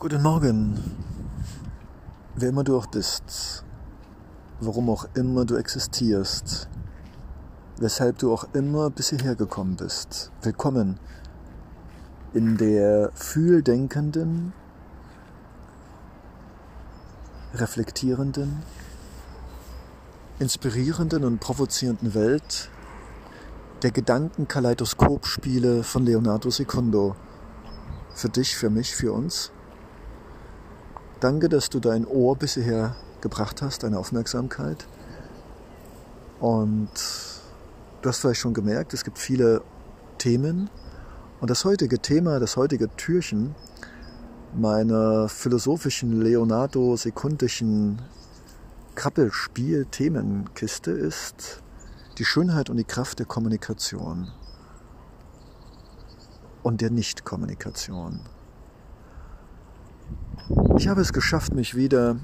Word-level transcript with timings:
Guten 0.00 0.22
Morgen, 0.22 0.82
wer 2.34 2.48
immer 2.48 2.64
du 2.64 2.74
auch 2.78 2.86
bist, 2.86 3.66
warum 4.58 4.88
auch 4.88 5.06
immer 5.12 5.44
du 5.44 5.56
existierst, 5.56 6.70
weshalb 7.76 8.16
du 8.16 8.32
auch 8.32 8.46
immer 8.54 8.88
bis 8.88 9.10
hierher 9.10 9.34
gekommen 9.34 9.76
bist. 9.76 10.32
Willkommen 10.40 10.98
in 12.32 12.56
der 12.56 13.10
fühldenkenden, 13.12 14.54
reflektierenden, 17.52 18.62
inspirierenden 20.38 21.24
und 21.24 21.40
provozierenden 21.40 22.14
Welt 22.14 22.70
der 23.82 23.90
Gedankenkaleidoskopspiele 23.90 25.82
von 25.82 26.06
Leonardo 26.06 26.48
Secondo. 26.48 27.16
Für 28.14 28.30
dich, 28.30 28.56
für 28.56 28.70
mich, 28.70 28.96
für 28.96 29.12
uns. 29.12 29.52
Danke, 31.20 31.48
dass 31.50 31.68
du 31.68 31.80
dein 31.80 32.06
Ohr 32.06 32.34
bisher 32.34 32.96
gebracht 33.20 33.60
hast, 33.60 33.82
deine 33.82 33.98
Aufmerksamkeit. 33.98 34.86
Und 36.40 36.88
du 38.00 38.08
hast 38.08 38.20
vielleicht 38.20 38.40
schon 38.40 38.54
gemerkt, 38.54 38.94
es 38.94 39.04
gibt 39.04 39.18
viele 39.18 39.60
Themen. 40.16 40.70
Und 41.42 41.50
das 41.50 41.66
heutige 41.66 41.98
Thema, 41.98 42.40
das 42.40 42.56
heutige 42.56 42.88
Türchen 42.96 43.54
meiner 44.54 45.28
philosophischen, 45.28 46.22
Leonardo-sekundischen 46.22 48.00
Krabbelspiel-Themenkiste 48.94 50.90
ist 50.90 51.62
die 52.16 52.24
Schönheit 52.24 52.70
und 52.70 52.78
die 52.78 52.84
Kraft 52.84 53.18
der 53.18 53.26
Kommunikation 53.26 54.32
und 56.62 56.80
der 56.80 56.90
Nichtkommunikation. 56.90 58.20
Ich 60.76 60.88
habe 60.88 61.00
es 61.00 61.12
geschafft, 61.12 61.54
mich 61.54 61.76
wieder 61.76 62.16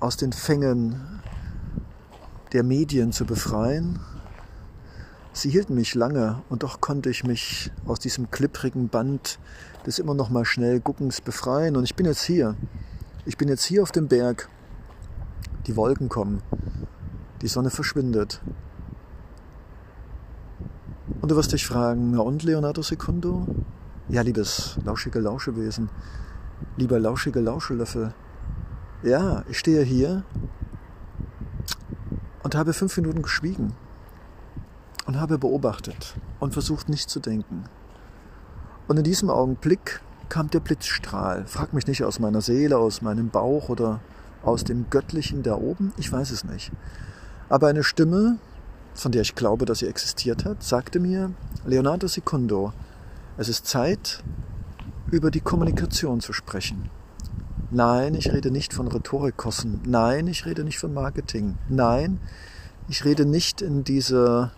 aus 0.00 0.18
den 0.18 0.32
Fängen 0.32 1.00
der 2.52 2.62
Medien 2.62 3.10
zu 3.12 3.24
befreien. 3.24 4.00
Sie 5.32 5.48
hielten 5.48 5.74
mich 5.74 5.94
lange 5.94 6.42
und 6.50 6.62
doch 6.62 6.82
konnte 6.82 7.08
ich 7.08 7.24
mich 7.24 7.70
aus 7.86 8.00
diesem 8.00 8.30
klipprigen 8.30 8.90
Band 8.90 9.38
des 9.86 9.98
immer 9.98 10.12
noch 10.12 10.28
mal 10.28 10.44
schnell 10.44 10.80
Guckens 10.80 11.22
befreien 11.22 11.74
und 11.76 11.84
ich 11.84 11.94
bin 11.94 12.04
jetzt 12.04 12.22
hier. 12.22 12.54
Ich 13.24 13.38
bin 13.38 13.48
jetzt 13.48 13.64
hier 13.64 13.82
auf 13.82 13.92
dem 13.92 14.08
Berg. 14.08 14.50
Die 15.66 15.74
Wolken 15.74 16.10
kommen. 16.10 16.42
Die 17.40 17.48
Sonne 17.48 17.70
verschwindet. 17.70 18.42
Und 21.22 21.30
du 21.30 21.36
wirst 21.36 21.52
dich 21.52 21.66
fragen, 21.66 22.10
na 22.10 22.20
und 22.20 22.42
Leonardo 22.42 22.82
Secundo? 22.82 23.46
Ja, 24.08 24.20
liebes 24.20 24.78
lauschige 24.84 25.20
Lauschewesen, 25.20 25.88
lieber 26.76 26.98
lauschige 26.98 27.40
Lauschelöffel. 27.40 28.14
Ja, 29.02 29.44
ich 29.48 29.58
stehe 29.58 29.82
hier 29.82 30.24
und 32.42 32.54
habe 32.54 32.72
fünf 32.72 32.96
Minuten 32.96 33.22
geschwiegen 33.22 33.74
und 35.06 35.20
habe 35.20 35.38
beobachtet 35.38 36.14
und 36.40 36.52
versucht 36.52 36.88
nicht 36.88 37.10
zu 37.10 37.20
denken. 37.20 37.64
Und 38.88 38.96
in 38.96 39.04
diesem 39.04 39.30
Augenblick 39.30 40.00
kam 40.28 40.50
der 40.50 40.60
Blitzstrahl. 40.60 41.44
Frag 41.46 41.72
mich 41.72 41.86
nicht 41.86 42.04
aus 42.04 42.18
meiner 42.18 42.40
Seele, 42.40 42.78
aus 42.78 43.02
meinem 43.02 43.28
Bauch 43.28 43.68
oder 43.68 44.00
aus 44.42 44.64
dem 44.64 44.86
Göttlichen 44.90 45.42
da 45.42 45.54
oben, 45.54 45.92
ich 45.96 46.10
weiß 46.10 46.30
es 46.30 46.44
nicht. 46.44 46.72
Aber 47.48 47.68
eine 47.68 47.84
Stimme, 47.84 48.38
von 48.94 49.12
der 49.12 49.22
ich 49.22 49.34
glaube, 49.34 49.66
dass 49.66 49.80
sie 49.80 49.86
existiert 49.86 50.44
hat, 50.44 50.62
sagte 50.62 51.00
mir, 51.00 51.32
Leonardo 51.64 52.08
Secundo, 52.08 52.72
es 53.36 53.48
ist 53.48 53.66
Zeit, 53.66 54.22
über 55.12 55.30
die 55.30 55.40
Kommunikation 55.40 56.20
zu 56.20 56.32
sprechen. 56.32 56.90
Nein, 57.70 58.14
ich 58.14 58.32
rede 58.32 58.50
nicht 58.50 58.72
von 58.72 58.88
Rhetorikkosten. 58.88 59.82
Nein, 59.86 60.26
ich 60.26 60.46
rede 60.46 60.64
nicht 60.64 60.78
von 60.78 60.92
Marketing. 60.92 61.56
Nein, 61.68 62.18
ich 62.88 63.04
rede 63.04 63.26
nicht 63.26 63.60
in 63.60 63.84
dieser 63.84 64.52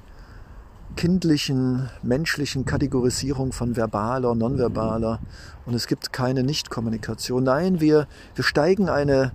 kindlichen, 0.97 1.91
menschlichen 2.03 2.65
Kategorisierung 2.65 3.53
von 3.53 3.77
verbaler, 3.77 4.37
nonverbaler 4.37 5.19
und 5.67 5.75
es 5.75 5.89
gibt 5.89 6.13
keine 6.13 6.45
Nichtkommunikation. 6.45 7.43
Nein, 7.43 7.81
wir, 7.81 8.07
wir 8.37 8.45
steigen 8.45 8.89
eine, 8.89 9.33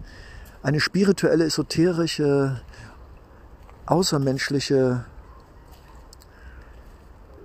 eine 0.64 0.80
spirituelle, 0.80 1.44
esoterische, 1.44 2.62
außermenschliche 3.88 5.04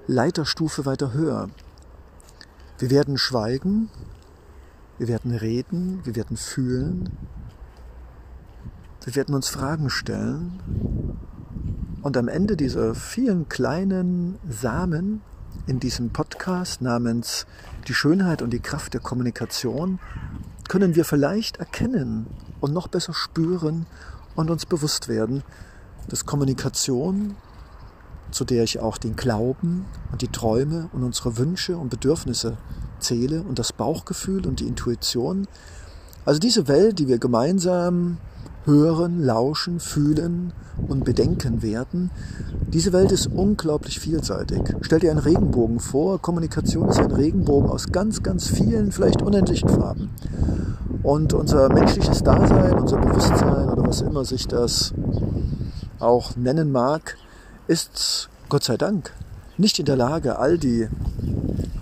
Leiterstufe 0.06 0.86
weiter 0.86 1.12
höher. 1.12 1.48
Wir 2.84 2.90
werden 2.90 3.16
schweigen, 3.16 3.88
wir 4.98 5.08
werden 5.08 5.34
reden, 5.34 6.00
wir 6.04 6.16
werden 6.16 6.36
fühlen, 6.36 7.16
wir 9.02 9.14
werden 9.14 9.34
uns 9.34 9.48
Fragen 9.48 9.88
stellen 9.88 10.60
und 12.02 12.18
am 12.18 12.28
Ende 12.28 12.58
dieser 12.58 12.94
vielen 12.94 13.48
kleinen 13.48 14.38
Samen 14.50 15.22
in 15.66 15.80
diesem 15.80 16.10
Podcast 16.10 16.82
namens 16.82 17.46
Die 17.88 17.94
Schönheit 17.94 18.42
und 18.42 18.50
die 18.50 18.60
Kraft 18.60 18.92
der 18.92 19.00
Kommunikation 19.00 19.98
können 20.68 20.94
wir 20.94 21.06
vielleicht 21.06 21.56
erkennen 21.56 22.26
und 22.60 22.74
noch 22.74 22.88
besser 22.88 23.14
spüren 23.14 23.86
und 24.34 24.50
uns 24.50 24.66
bewusst 24.66 25.08
werden, 25.08 25.42
dass 26.10 26.26
Kommunikation 26.26 27.34
zu 28.34 28.44
der 28.44 28.64
ich 28.64 28.80
auch 28.80 28.98
den 28.98 29.14
Glauben 29.14 29.86
und 30.10 30.20
die 30.20 30.28
Träume 30.28 30.88
und 30.92 31.04
unsere 31.04 31.38
Wünsche 31.38 31.76
und 31.76 31.88
Bedürfnisse 31.88 32.56
zähle 32.98 33.42
und 33.42 33.60
das 33.60 33.72
Bauchgefühl 33.72 34.44
und 34.46 34.58
die 34.58 34.66
Intuition. 34.66 35.46
Also 36.24 36.40
diese 36.40 36.66
Welt, 36.66 36.98
die 36.98 37.06
wir 37.06 37.18
gemeinsam 37.18 38.16
hören, 38.64 39.22
lauschen, 39.22 39.78
fühlen 39.78 40.52
und 40.88 41.04
bedenken 41.04 41.62
werden. 41.62 42.10
Diese 42.66 42.92
Welt 42.92 43.12
ist 43.12 43.28
unglaublich 43.28 44.00
vielseitig. 44.00 44.62
Stell 44.80 44.98
dir 44.98 45.12
einen 45.12 45.20
Regenbogen 45.20 45.78
vor. 45.78 46.18
Kommunikation 46.18 46.88
ist 46.88 46.98
ein 46.98 47.12
Regenbogen 47.12 47.70
aus 47.70 47.92
ganz, 47.92 48.24
ganz 48.24 48.48
vielen, 48.48 48.90
vielleicht 48.90 49.22
unendlichen 49.22 49.68
Farben. 49.68 50.10
Und 51.04 51.34
unser 51.34 51.68
menschliches 51.72 52.24
Dasein, 52.24 52.78
unser 52.78 52.96
Bewusstsein 52.96 53.68
oder 53.68 53.86
was 53.86 54.00
immer 54.00 54.24
sich 54.24 54.48
das 54.48 54.92
auch 56.00 56.34
nennen 56.34 56.72
mag, 56.72 57.16
ist 57.66 58.28
Gott 58.48 58.64
sei 58.64 58.76
Dank 58.76 59.12
nicht 59.56 59.78
in 59.78 59.86
der 59.86 59.96
Lage, 59.96 60.38
all 60.38 60.58
die 60.58 60.88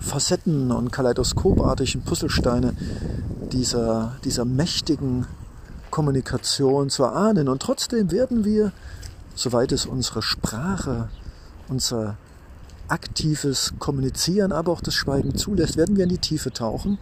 Facetten 0.00 0.70
und 0.70 0.92
kaleidoskopartigen 0.92 2.02
Puzzlesteine 2.02 2.74
dieser, 3.52 4.16
dieser 4.24 4.44
mächtigen 4.44 5.26
Kommunikation 5.90 6.90
zu 6.90 7.04
erahnen. 7.04 7.48
Und 7.48 7.62
trotzdem 7.62 8.10
werden 8.10 8.44
wir, 8.44 8.72
soweit 9.34 9.72
es 9.72 9.86
unsere 9.86 10.22
Sprache, 10.22 11.08
unser 11.68 12.16
aktives 12.88 13.72
Kommunizieren, 13.78 14.52
aber 14.52 14.72
auch 14.72 14.82
das 14.82 14.94
Schweigen 14.94 15.34
zulässt, 15.36 15.76
werden 15.76 15.96
wir 15.96 16.04
in 16.04 16.10
die 16.10 16.18
Tiefe 16.18 16.52
tauchen 16.52 16.98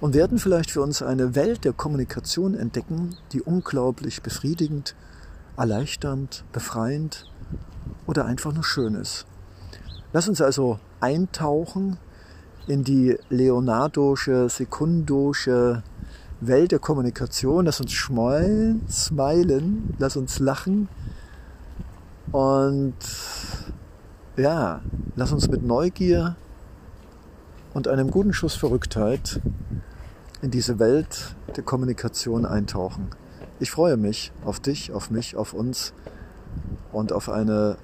und 0.00 0.14
werden 0.14 0.38
vielleicht 0.38 0.70
für 0.70 0.82
uns 0.82 1.02
eine 1.02 1.34
Welt 1.34 1.64
der 1.64 1.72
Kommunikation 1.72 2.54
entdecken, 2.54 3.16
die 3.32 3.42
unglaublich 3.42 4.22
befriedigend, 4.22 4.94
erleichternd, 5.56 6.44
befreiend 6.52 7.26
oder 8.08 8.24
einfach 8.24 8.52
nur 8.52 8.64
schön 8.64 8.94
ist. 8.94 9.26
Lass 10.12 10.28
uns 10.28 10.40
also 10.40 10.80
eintauchen 10.98 11.98
in 12.66 12.82
die 12.82 13.16
Leonardosche, 13.28 14.48
Sekundosche 14.48 15.82
Welt 16.40 16.72
der 16.72 16.78
Kommunikation. 16.78 17.66
Lass 17.66 17.80
uns 17.80 17.92
schmollen, 17.92 18.80
smilen, 18.88 19.94
lass 19.98 20.16
uns 20.16 20.38
lachen 20.38 20.88
und 22.32 22.96
ja, 24.36 24.80
lass 25.14 25.32
uns 25.32 25.48
mit 25.48 25.62
Neugier 25.62 26.36
und 27.74 27.88
einem 27.88 28.10
guten 28.10 28.32
Schuss 28.32 28.54
Verrücktheit 28.54 29.40
in 30.40 30.50
diese 30.50 30.78
Welt 30.78 31.36
der 31.56 31.62
Kommunikation 31.62 32.46
eintauchen. 32.46 33.08
Ich 33.60 33.70
freue 33.70 33.98
mich 33.98 34.32
auf 34.44 34.60
dich, 34.60 34.92
auf 34.92 35.10
mich, 35.10 35.36
auf 35.36 35.52
uns 35.52 35.92
und 36.92 37.12
auf 37.12 37.28
eine 37.28 37.76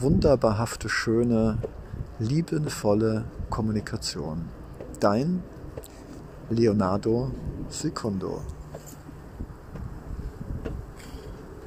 wunderbarhafte, 0.00 0.88
schöne, 0.88 1.58
liebenvolle 2.18 3.24
Kommunikation. 3.50 4.48
Dein 5.00 5.42
Leonardo 6.50 7.30
Secondo. 7.68 8.42